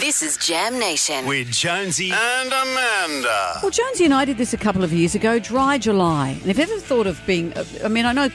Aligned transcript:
This 0.00 0.22
is 0.22 0.38
Jam 0.38 0.78
Nation. 0.78 1.26
with 1.26 1.52
Jonesy 1.52 2.10
and 2.10 2.48
Amanda. 2.48 3.58
Well, 3.62 3.70
Jonesy 3.70 4.06
and 4.06 4.14
I 4.14 4.24
did 4.24 4.38
this 4.38 4.54
a 4.54 4.56
couple 4.56 4.82
of 4.82 4.94
years 4.94 5.14
ago, 5.14 5.38
Dry 5.38 5.76
July. 5.76 6.38
And 6.40 6.46
if 6.46 6.56
you 6.56 6.62
ever 6.64 6.78
thought 6.78 7.06
of 7.06 7.20
being, 7.26 7.52
I 7.84 7.88
mean, 7.88 8.06
I 8.06 8.12
know 8.12 8.30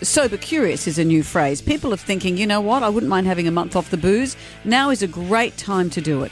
sober 0.00 0.36
curious 0.36 0.86
is 0.86 0.96
a 0.96 1.04
new 1.04 1.24
phrase. 1.24 1.60
People 1.60 1.92
are 1.92 1.96
thinking, 1.98 2.36
you 2.36 2.46
know 2.46 2.60
what, 2.60 2.84
I 2.84 2.88
wouldn't 2.88 3.10
mind 3.10 3.26
having 3.26 3.48
a 3.48 3.50
month 3.50 3.74
off 3.74 3.90
the 3.90 3.96
booze. 3.96 4.36
Now 4.64 4.90
is 4.90 5.02
a 5.02 5.08
great 5.08 5.56
time 5.56 5.90
to 5.90 6.00
do 6.00 6.22
it. 6.22 6.30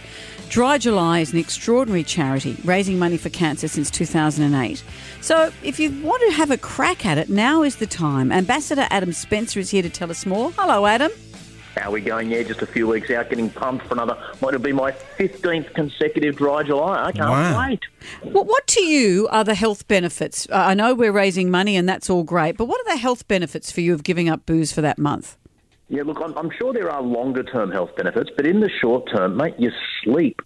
Dry 0.49 0.79
July 0.79 1.19
is 1.19 1.33
an 1.33 1.41
extraordinary 1.41 2.05
charity 2.05 2.57
raising 2.65 2.97
money 2.99 3.17
for 3.17 3.29
cancer 3.29 3.67
since 3.67 3.91
2008. 3.91 4.85
So 5.21 5.51
if 5.65 5.81
you 5.81 5.91
want 6.03 6.23
to 6.29 6.37
have 6.37 6.53
a 6.53 6.57
crack 6.57 7.05
at 7.05 7.19
it, 7.19 7.29
now 7.29 7.65
is 7.65 7.77
the 7.77 7.87
time. 7.87 8.31
Ambassador 8.31 8.87
Adam 8.91 9.13
Spencer 9.13 9.59
is 9.59 9.71
here 9.71 9.83
to 9.83 9.91
tell 9.91 10.11
us 10.13 10.25
more. 10.25 10.53
Hello, 10.53 10.87
Adam. 10.87 11.11
How 11.77 11.91
are 11.91 11.93
we 11.93 12.01
going? 12.01 12.31
Yeah, 12.31 12.43
just 12.43 12.63
a 12.63 12.67
few 12.67 12.87
weeks 12.89 13.11
out, 13.11 13.29
getting 13.29 13.51
pumped 13.51 13.87
for 13.87 13.95
another. 13.95 14.17
Might 14.41 14.55
have 14.55 14.63
been 14.63 14.77
my 14.77 14.93
fifteenth 14.93 15.73
consecutive 15.75 16.37
dry 16.37 16.63
July. 16.63 17.05
I 17.07 17.13
can't 17.13 17.29
Wow. 17.29 17.69
wait. 17.69 17.81
What, 18.23 18.47
what 18.47 18.67
to 18.69 18.83
you 18.83 19.29
are 19.31 19.45
the 19.45 19.55
health 19.55 19.87
benefits? 19.87 20.49
Uh, 20.51 20.55
I 20.57 20.75
know 20.75 20.95
we're 20.95 21.13
raising 21.13 21.51
money 21.51 21.77
and 21.77 21.89
that's 21.89 22.09
all 22.09 22.25
great, 22.25 22.57
but 22.57 22.65
what 22.67 22.81
are 22.81 22.93
the 22.95 22.99
health 23.01 23.29
benefits 23.29 23.71
for 23.71 23.83
you 23.83 23.93
of 23.93 24.03
giving 24.05 24.29
up 24.29 24.47
booze 24.47 24.73
for 24.73 24.81
that 24.81 24.99
month? 24.99 25.37
Yeah, 25.89 26.03
look, 26.03 26.19
I'm, 26.21 26.37
I'm 26.39 26.51
sure 26.59 26.73
there 26.73 26.91
are 26.91 27.03
longer 27.03 27.43
term 27.43 27.71
health 27.71 27.95
benefits, 27.95 28.31
but 28.37 28.47
in 28.47 28.61
the 28.61 28.71
short 28.81 29.09
term, 29.15 29.37
mate, 29.37 29.55
you 29.59 29.71
sleep 30.03 30.41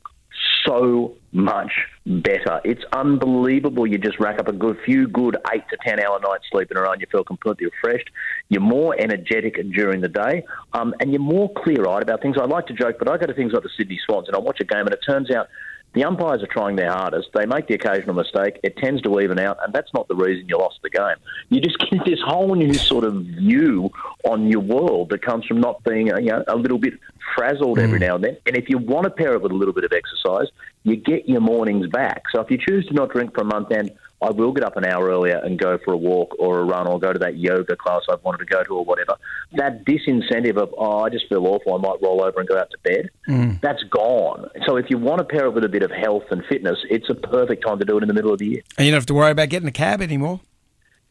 so 0.67 1.17
much 1.33 1.73
better. 2.07 2.61
It's 2.65 2.83
unbelievable. 2.93 3.87
You 3.87 3.99
just 3.99 4.19
rack 4.19 4.39
up 4.39 4.49
a 4.49 4.53
good 4.53 4.79
few 4.85 5.07
good 5.07 5.37
eight 5.53 5.63
to 5.71 5.77
ten 5.87 6.01
hour 6.01 6.19
nights 6.21 6.45
sleep 6.51 6.71
in 6.71 6.77
a 6.77 6.83
row, 6.83 6.93
and 6.93 7.01
you 7.01 7.07
feel 7.11 7.25
completely 7.25 7.67
refreshed. 7.67 8.09
You're 8.49 8.63
more 8.63 8.95
energetic 8.99 9.55
during 9.73 10.01
the 10.01 10.09
day, 10.09 10.45
um, 10.73 10.95
and 11.01 11.13
you're 11.13 11.21
more 11.21 11.53
clear 11.53 11.87
eyed 11.89 12.03
about 12.03 12.23
things. 12.23 12.37
I 12.41 12.45
like 12.45 12.67
to 12.67 12.75
joke, 12.75 12.97
but 12.99 13.09
I 13.09 13.17
go 13.17 13.27
to 13.27 13.35
things 13.35 13.53
like 13.53 13.63
the 13.63 13.71
Sydney 13.77 14.01
Swans, 14.05 14.29
and 14.29 14.37
I 14.37 14.41
watch 14.41 14.61
a 14.61 14.65
game, 14.65 14.87
and 14.87 14.93
it 14.93 15.01
turns 15.07 15.31
out. 15.31 15.49
The 15.93 16.05
umpires 16.05 16.43
are 16.43 16.47
trying 16.47 16.77
their 16.77 16.93
hardest. 16.93 17.31
They 17.35 17.47
make 17.47 17.67
the 17.67 17.75
occasional 17.75 18.15
mistake. 18.15 18.61
It 18.63 18.77
tends 18.77 19.03
to 19.03 19.21
even 19.21 19.41
out, 19.41 19.59
and 19.65 19.73
that's 19.73 19.93
not 19.93 20.07
the 20.07 20.15
reason 20.15 20.49
you 20.49 20.57
lost 20.57 20.79
the 20.83 20.91
game. 20.91 21.17
You 21.49 21.61
just 21.61 21.79
get 21.91 22.05
this 22.05 22.21
whole 22.25 22.55
new 22.55 22.75
sort 22.75 23.05
of 23.05 23.15
view 23.15 23.91
on 24.25 24.49
your 24.49 24.61
world 24.61 25.11
that 25.11 25.23
comes 25.23 25.47
from 25.47 25.61
not 25.61 25.83
being, 25.83 26.07
you 26.07 26.31
know, 26.31 26.45
a 26.47 26.57
little 26.57 26.79
bit 26.79 26.95
frazzled 27.35 27.79
every 27.79 27.99
hmm. 27.99 28.05
now 28.05 28.15
and 28.17 28.25
then. 28.25 28.37
And 28.47 28.57
if 28.57 28.69
you 28.69 28.79
want 28.79 29.05
to 29.05 29.11
pair 29.11 29.35
it 29.35 29.43
with 29.43 29.53
a 29.53 29.55
little 29.55 29.75
bit 29.75 29.85
of 29.85 29.93
exercise, 29.93 30.47
you 30.85 30.97
get 30.97 31.29
your 31.29 31.41
mornings 31.41 31.89
back. 31.89 32.23
So 32.33 32.41
if 32.41 32.51
you 32.51 32.59
choose 32.59 32.87
to 32.87 32.95
not 32.95 33.11
drink 33.11 33.35
for 33.35 33.43
a 33.43 33.45
month, 33.45 33.69
then 33.71 33.91
I 34.23 34.31
will 34.31 34.53
get 34.53 34.65
up 34.65 34.77
an 34.77 34.85
hour 34.85 35.09
earlier 35.09 35.39
and 35.39 35.59
go 35.59 35.79
for 35.85 35.93
a 35.93 35.97
walk 35.97 36.37
or 36.39 36.61
a 36.61 36.65
run 36.65 36.87
or 36.87 36.99
go 36.99 37.13
to 37.13 37.19
that 37.21 37.39
yoga 37.39 37.77
class 37.77 38.03
I've 38.11 38.23
wanted 38.23 38.39
to 38.39 38.45
go 38.45 38.63
to 38.63 38.75
or 38.77 38.85
whatever. 38.85 39.17
That 39.53 39.85
disincentive 39.85 40.57
of, 40.57 40.75
oh, 40.77 41.01
I 41.01 41.09
just 41.09 41.29
feel 41.29 41.47
awful, 41.47 41.75
I 41.75 41.79
might 41.79 42.03
roll 42.03 42.23
over 42.23 42.39
and 42.41 42.49
go 42.49 42.59
out 42.59 42.71
to 42.71 42.79
bed, 42.83 43.11
mm. 43.29 43.61
that's 43.61 43.83
gone. 43.85 44.49
So 44.67 44.77
if 44.77 44.91
you 44.91 44.99
want 44.99 45.19
to 45.19 45.25
pair 45.25 45.47
it 45.47 45.55
with 45.55 45.65
a 45.65 45.69
bit 45.69 45.83
of 45.83 45.91
health 45.91 46.25
and 46.31 46.45
fitness, 46.49 46.79
it's 46.91 47.09
a 47.09 47.15
perfect 47.15 47.67
time 47.67 47.79
to 47.79 47.85
do 47.85 47.97
it 47.97 48.03
in 48.03 48.09
the 48.09 48.15
middle 48.15 48.33
of 48.33 48.39
the 48.39 48.47
year. 48.47 48.63
And 48.77 48.87
you 48.87 48.93
don't 48.93 48.99
have 48.99 49.07
to 49.07 49.15
worry 49.15 49.31
about 49.31 49.49
getting 49.49 49.69
a 49.69 49.73
cab 49.73 50.03
anymore. 50.03 50.41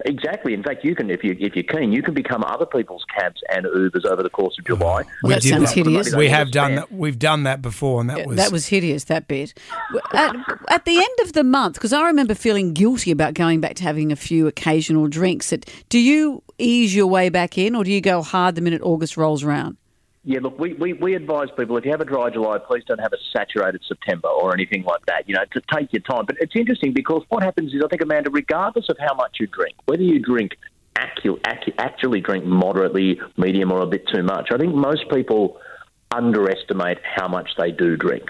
Exactly. 0.06 0.54
In 0.54 0.64
fact, 0.64 0.86
you 0.86 0.96
can, 0.96 1.10
if 1.10 1.26
you 1.26 1.36
if 1.40 1.56
you're 1.56 1.64
keen, 1.64 1.92
you 1.92 2.02
can 2.02 2.14
become 2.14 2.42
other 2.46 2.66
people's 2.66 3.04
cabs 3.14 3.42
and 3.50 3.66
Ubers 3.66 4.06
over 4.06 4.24
the 4.24 4.30
course 4.30 4.58
of 4.58 4.66
July. 4.66 5.04
Well, 5.24 5.32
that 5.32 5.44
sounds 5.44 5.74
that. 5.74 5.76
hideous. 5.76 6.16
We 6.16 6.30
have 6.30 6.52
done 6.52 6.76
that. 6.76 6.92
We've 6.92 7.20
done 7.20 7.44
that 7.44 7.62
before, 7.62 8.00
and 8.00 8.10
that 8.10 8.26
was 8.26 8.38
that 8.38 8.52
was 8.52 8.68
hideous, 8.68 9.06
that 9.06 9.28
bit. 9.28 9.54
At, 10.14 10.36
uh, 10.36 10.56
at 10.70 10.86
the 10.86 10.96
end 10.96 11.20
of 11.24 11.34
the 11.34 11.44
month, 11.44 11.74
because 11.74 11.92
I 11.92 12.06
remember 12.06 12.34
feeling 12.34 12.74
guilty 12.74 13.12
about 13.12 13.34
going 13.34 13.60
back 13.60 13.76
to 13.76 13.84
having 13.84 14.14
a 14.14 14.16
few 14.16 14.48
occasional 14.48 15.08
drinks. 15.08 15.52
It, 15.52 15.70
do 15.90 16.00
you 16.00 16.44
ease 16.58 16.96
your 16.96 17.08
way 17.08 17.28
back 17.28 17.58
in, 17.58 17.76
or 17.76 17.84
do 17.84 17.92
you 17.92 18.00
go 18.00 18.22
hard 18.22 18.56
the 18.56 18.62
minute 18.62 18.82
August 18.82 19.18
rolls 19.18 19.44
around? 19.44 19.76
Yeah, 20.30 20.42
look, 20.44 20.60
we, 20.60 20.74
we, 20.74 20.94
we 20.94 21.16
advise 21.16 21.48
people 21.58 21.76
if 21.78 21.86
you 21.86 21.90
have 21.90 22.02
a 22.02 22.06
dry 22.06 22.30
July, 22.30 22.60
please 22.60 22.84
don't 22.86 23.00
have 23.00 23.14
a 23.14 23.18
saturated 23.36 23.82
September 23.88 24.28
or 24.28 24.54
anything 24.54 24.84
like 24.84 25.04
that, 25.08 25.28
you 25.28 25.34
know, 25.34 25.44
to 25.54 25.62
take 25.74 25.92
your 25.92 26.04
time. 26.04 26.26
But 26.28 26.36
it's 26.40 26.56
interesting 26.56 26.94
because 26.94 27.24
what 27.30 27.42
happens 27.42 27.74
is, 27.74 27.82
I 27.84 27.88
think, 27.88 28.04
Amanda, 28.04 28.30
regardless 28.30 28.90
of 28.90 28.98
how 29.00 29.16
much 29.16 29.38
you 29.40 29.48
drink, 29.48 29.76
whether 29.88 30.04
you 30.04 30.20
drink 30.20 30.52
actually 30.96 32.22
drink 32.22 32.46
moderately, 32.46 33.20
medium, 33.38 33.72
or 33.72 33.82
a 33.82 33.88
bit 33.88 34.08
too 34.14 34.22
much, 34.22 34.50
I 34.54 34.60
think 34.60 34.76
most 34.76 35.10
people 35.10 35.60
underestimate 36.12 37.00
how 37.04 37.28
much 37.28 37.50
they 37.58 37.72
do 37.72 37.98
drink. 37.98 38.30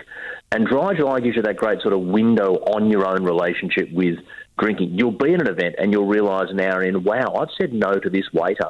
And 0.53 0.65
dry 0.65 0.93
July 0.95 1.19
gives 1.19 1.35
you 1.35 1.41
that 1.41 1.57
great 1.57 1.81
sort 1.81 1.93
of 1.93 1.99
window 1.99 2.53
on 2.59 2.89
your 2.89 3.05
own 3.05 3.25
relationship 3.25 3.91
with 3.91 4.19
drinking. 4.57 4.91
You'll 4.93 5.11
be 5.11 5.33
at 5.33 5.41
an 5.41 5.47
event 5.47 5.75
and 5.77 5.91
you'll 5.91 6.07
realise 6.07 6.49
an 6.49 6.61
hour 6.61 6.81
in, 6.81 7.03
wow, 7.03 7.35
I've 7.37 7.49
said 7.59 7.73
no 7.73 7.91
to 7.91 8.09
this 8.09 8.31
waiter 8.31 8.69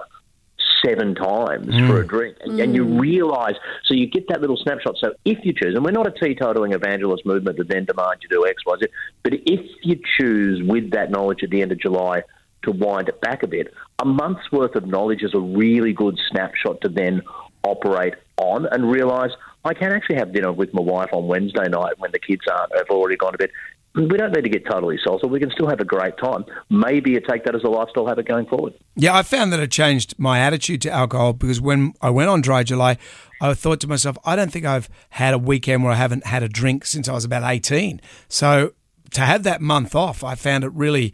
seven 0.85 1.15
times 1.15 1.67
for 1.87 2.01
a 2.01 2.05
mm. 2.05 2.07
drink. 2.07 2.37
And, 2.41 2.59
and 2.59 2.75
you 2.75 2.85
mm. 2.85 2.99
realise, 2.99 3.55
so 3.85 3.93
you 3.93 4.07
get 4.07 4.27
that 4.29 4.41
little 4.41 4.57
snapshot. 4.57 4.97
So 4.97 5.13
if 5.25 5.39
you 5.43 5.53
choose, 5.53 5.75
and 5.75 5.83
we're 5.83 5.91
not 5.91 6.07
a 6.07 6.11
teetotaling 6.11 6.73
evangelist 6.73 7.25
movement 7.25 7.57
that 7.57 7.67
then 7.67 7.85
demand 7.85 8.17
you 8.21 8.29
do 8.29 8.45
X, 8.47 8.65
Y, 8.65 8.75
Z, 8.81 8.87
but 9.23 9.33
if 9.33 9.65
you 9.83 9.99
choose 10.17 10.61
with 10.63 10.91
that 10.91 11.11
knowledge 11.11 11.43
at 11.43 11.49
the 11.49 11.61
end 11.61 11.71
of 11.71 11.79
July 11.79 12.23
to 12.63 12.71
wind 12.71 13.09
it 13.09 13.21
back 13.21 13.43
a 13.43 13.47
bit, 13.47 13.73
a 13.99 14.05
month's 14.05 14.51
worth 14.51 14.75
of 14.75 14.85
knowledge 14.85 15.23
is 15.23 15.33
a 15.33 15.39
really 15.39 15.93
good 15.93 16.17
snapshot 16.29 16.81
to 16.81 16.89
then 16.89 17.21
operate 17.63 18.15
on 18.37 18.65
and 18.67 18.89
realise 18.89 19.31
I 19.65 19.73
can 19.73 19.91
actually 19.91 20.15
have 20.15 20.31
dinner 20.31 20.53
with 20.53 20.73
my 20.73 20.81
wife 20.81 21.09
on 21.11 21.27
Wednesday 21.27 21.67
night 21.67 21.99
when 21.99 22.11
the 22.11 22.19
kids 22.19 22.41
aren't 22.49 22.75
have 22.75 22.89
already 22.89 23.17
gone 23.17 23.33
to 23.33 23.37
bed. 23.37 23.51
We 23.95 24.17
don't 24.17 24.31
need 24.31 24.43
to 24.43 24.49
get 24.49 24.65
totally 24.65 24.99
salsa. 25.05 25.27
We 25.27 25.39
can 25.39 25.49
still 25.51 25.67
have 25.67 25.79
a 25.79 25.85
great 25.85 26.17
time. 26.17 26.45
Maybe 26.69 27.11
you 27.11 27.21
take 27.27 27.43
that 27.45 27.55
as 27.55 27.63
a 27.63 27.69
lifestyle 27.69 28.05
habit 28.05 28.27
going 28.27 28.45
forward. 28.45 28.73
Yeah, 28.95 29.15
I 29.15 29.23
found 29.23 29.51
that 29.51 29.59
it 29.59 29.71
changed 29.71 30.13
my 30.19 30.39
attitude 30.39 30.81
to 30.83 30.91
alcohol 30.91 31.33
because 31.33 31.59
when 31.59 31.93
I 31.99 32.11
went 32.11 32.29
on 32.29 32.41
dry 32.41 32.63
July, 32.63 32.97
I 33.41 33.53
thought 33.55 33.79
to 33.81 33.87
myself, 33.87 34.17
I 34.23 34.35
don't 34.35 34.51
think 34.51 34.65
I've 34.65 34.89
had 35.11 35.33
a 35.33 35.39
weekend 35.39 35.83
where 35.83 35.93
I 35.93 35.95
haven't 35.95 36.25
had 36.25 36.43
a 36.43 36.49
drink 36.49 36.85
since 36.85 37.09
I 37.09 37.13
was 37.13 37.25
about 37.25 37.43
18. 37.43 37.99
So 38.27 38.73
to 39.11 39.21
have 39.21 39.43
that 39.43 39.59
month 39.59 39.95
off, 39.95 40.23
I 40.23 40.35
found 40.35 40.63
it 40.63 40.71
really. 40.73 41.13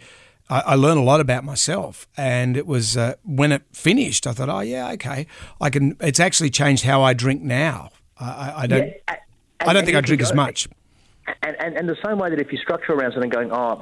I, 0.49 0.59
I 0.59 0.75
learned 0.75 0.99
a 0.99 1.03
lot 1.03 1.21
about 1.21 1.43
myself, 1.43 2.07
and 2.17 2.55
it 2.55 2.67
was 2.67 2.95
uh, 2.95 3.15
when 3.23 3.51
it 3.51 3.63
finished. 3.71 4.27
I 4.27 4.33
thought, 4.33 4.49
oh 4.49 4.59
yeah, 4.59 4.91
okay, 4.91 5.25
I 5.59 5.69
can. 5.69 5.97
It's 5.99 6.19
actually 6.19 6.51
changed 6.51 6.83
how 6.83 7.01
I 7.01 7.13
drink 7.13 7.41
now. 7.41 7.89
I, 8.19 8.25
I, 8.25 8.61
I 8.61 8.67
don't. 8.67 8.87
Yeah, 8.87 9.15
I 9.59 9.65
don't 9.65 9.77
and 9.77 9.85
think 9.85 9.97
I 9.97 10.01
drink 10.01 10.21
as 10.21 10.33
much. 10.33 10.67
And, 11.41 11.55
and, 11.59 11.75
and 11.75 11.89
the 11.89 11.97
same 12.05 12.19
way 12.19 12.29
that 12.29 12.39
if 12.39 12.51
you 12.51 12.57
structure 12.59 12.93
around 12.93 13.13
something 13.13 13.29
going, 13.31 13.51
oh, 13.51 13.79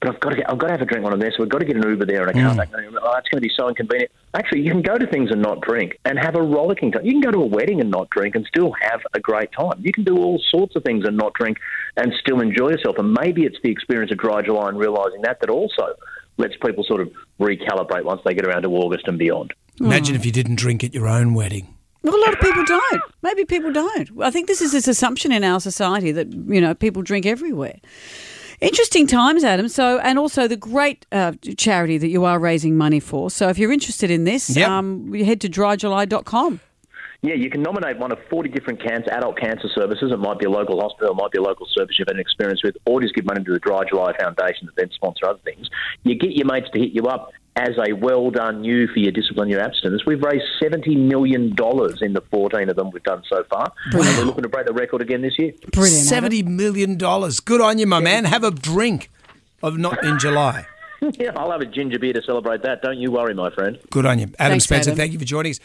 but 0.00 0.08
I've 0.10 0.20
got 0.20 0.30
to 0.30 0.36
get, 0.36 0.50
I've 0.50 0.58
got 0.58 0.66
to 0.66 0.72
have 0.72 0.82
a 0.82 0.84
drink 0.84 1.04
when 1.04 1.12
I'm 1.12 1.20
there, 1.20 1.30
so 1.30 1.36
we've 1.40 1.48
got 1.48 1.60
to 1.60 1.64
get 1.64 1.76
an 1.76 1.88
Uber 1.88 2.06
there 2.06 2.26
and 2.26 2.30
a 2.30 2.40
Mm. 2.42 2.46
car 2.46 2.54
back. 2.56 2.70
Oh, 2.74 3.14
it's 3.18 3.28
going 3.28 3.40
to 3.40 3.40
be 3.40 3.50
so 3.56 3.68
inconvenient. 3.68 4.10
Actually, 4.34 4.62
you 4.62 4.70
can 4.72 4.82
go 4.82 4.96
to 4.98 5.06
things 5.06 5.30
and 5.30 5.40
not 5.40 5.60
drink 5.60 5.98
and 6.04 6.18
have 6.18 6.34
a 6.34 6.42
rollicking 6.42 6.90
time. 6.92 7.04
You 7.04 7.12
can 7.12 7.20
go 7.20 7.30
to 7.30 7.38
a 7.42 7.46
wedding 7.46 7.80
and 7.80 7.90
not 7.90 8.10
drink 8.10 8.34
and 8.34 8.44
still 8.46 8.72
have 8.80 9.00
a 9.14 9.20
great 9.20 9.50
time. 9.52 9.74
You 9.80 9.92
can 9.92 10.02
do 10.04 10.16
all 10.16 10.40
sorts 10.50 10.74
of 10.74 10.82
things 10.82 11.04
and 11.06 11.16
not 11.16 11.34
drink 11.34 11.58
and 11.96 12.12
still 12.20 12.40
enjoy 12.40 12.70
yourself. 12.70 12.96
And 12.98 13.12
maybe 13.12 13.44
it's 13.44 13.58
the 13.62 13.70
experience 13.70 14.10
of 14.10 14.18
dry 14.18 14.42
July 14.42 14.68
and 14.68 14.78
realising 14.78 15.22
that 15.22 15.40
that 15.40 15.50
also 15.50 15.94
lets 16.38 16.56
people 16.64 16.82
sort 16.82 17.00
of 17.00 17.12
recalibrate 17.38 18.04
once 18.04 18.22
they 18.24 18.34
get 18.34 18.46
around 18.46 18.62
to 18.62 18.68
August 18.70 19.06
and 19.06 19.18
beyond. 19.18 19.52
Imagine 19.80 20.16
if 20.16 20.24
you 20.26 20.32
didn't 20.32 20.56
drink 20.56 20.82
at 20.82 20.94
your 20.94 21.06
own 21.06 21.34
wedding. 21.34 21.71
Well, 22.02 22.14
a 22.16 22.20
lot 22.20 22.32
of 22.34 22.40
people 22.40 22.64
don't. 22.64 23.02
Maybe 23.22 23.44
people 23.44 23.72
don't. 23.72 24.10
I 24.22 24.30
think 24.30 24.48
this 24.48 24.60
is 24.60 24.72
this 24.72 24.88
assumption 24.88 25.30
in 25.32 25.44
our 25.44 25.60
society 25.60 26.10
that 26.12 26.32
you 26.32 26.60
know 26.60 26.74
people 26.74 27.02
drink 27.02 27.26
everywhere. 27.26 27.78
Interesting 28.60 29.08
times, 29.08 29.42
Adam. 29.42 29.68
So, 29.68 29.98
and 29.98 30.18
also 30.20 30.46
the 30.46 30.56
great 30.56 31.04
uh, 31.10 31.32
charity 31.56 31.98
that 31.98 32.08
you 32.08 32.24
are 32.24 32.38
raising 32.38 32.76
money 32.76 33.00
for. 33.00 33.28
So, 33.30 33.48
if 33.48 33.58
you're 33.58 33.72
interested 33.72 34.08
in 34.10 34.22
this, 34.24 34.56
Yep. 34.56 34.68
um, 34.68 35.12
you 35.14 35.24
head 35.24 35.40
to 35.40 35.48
dryjuly.com. 35.48 36.60
Yeah, 37.24 37.34
you 37.34 37.50
can 37.50 37.62
nominate 37.62 37.98
one 37.98 38.10
of 38.10 38.18
40 38.30 38.48
different 38.50 38.82
cancer, 38.82 39.10
adult 39.12 39.38
cancer 39.38 39.68
services. 39.74 40.10
It 40.12 40.18
might 40.18 40.38
be 40.40 40.46
a 40.46 40.50
local 40.50 40.80
hospital, 40.80 41.12
it 41.12 41.16
might 41.16 41.30
be 41.30 41.38
a 41.38 41.42
local 41.42 41.66
service 41.72 41.96
you've 41.98 42.08
had 42.08 42.16
an 42.16 42.20
experience 42.20 42.62
with, 42.64 42.76
or 42.84 43.00
just 43.00 43.14
give 43.14 43.24
money 43.24 43.44
to 43.44 43.52
the 43.52 43.60
Dry 43.60 43.82
July 43.88 44.16
Foundation 44.18 44.66
that 44.66 44.74
then 44.76 44.90
sponsor 44.92 45.26
other 45.28 45.38
things. 45.44 45.68
You 46.02 46.16
get 46.16 46.32
your 46.32 46.46
mates 46.46 46.66
to 46.74 46.80
hit 46.80 46.90
you 46.92 47.02
up 47.04 47.30
as 47.56 47.70
a 47.86 47.92
well 47.92 48.30
done 48.30 48.64
you 48.64 48.88
for 48.88 48.98
your 48.98 49.12
discipline, 49.12 49.48
your 49.48 49.60
abstinence. 49.60 50.06
We've 50.06 50.22
raised 50.22 50.44
$70 50.62 50.96
million 50.96 51.48
in 51.48 52.12
the 52.12 52.22
14 52.30 52.68
of 52.68 52.76
them 52.76 52.90
we've 52.90 53.02
done 53.02 53.22
so 53.28 53.44
far. 53.50 53.72
And 53.92 54.00
we're 54.00 54.24
looking 54.24 54.42
to 54.42 54.48
break 54.48 54.66
the 54.66 54.72
record 54.72 55.02
again 55.02 55.22
this 55.22 55.38
year. 55.38 55.52
Brilliant. 55.72 56.06
Seventy 56.06 56.42
million 56.42 56.96
dollars. 56.96 57.40
Good 57.40 57.60
on 57.60 57.78
you, 57.78 57.86
my 57.86 58.00
man. 58.00 58.24
Have 58.24 58.44
a 58.44 58.50
drink 58.50 59.10
of 59.62 59.76
not 59.76 60.02
in 60.04 60.18
July. 60.18 60.66
yeah, 61.00 61.32
I'll 61.36 61.50
have 61.50 61.60
a 61.60 61.66
ginger 61.66 61.98
beer 61.98 62.12
to 62.12 62.22
celebrate 62.22 62.62
that. 62.62 62.80
Don't 62.82 62.98
you 62.98 63.10
worry, 63.10 63.34
my 63.34 63.50
friend. 63.50 63.78
Good 63.90 64.06
on 64.06 64.18
you, 64.18 64.26
Adam 64.38 64.52
Thanks, 64.52 64.64
Spencer. 64.64 64.90
Adam. 64.90 64.98
Thank 64.98 65.12
you 65.12 65.18
for 65.18 65.24
joining 65.24 65.50
us. 65.50 65.60